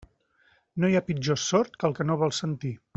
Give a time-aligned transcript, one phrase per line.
[0.83, 2.77] No hi ha pitjor sord que el que no vol sentir.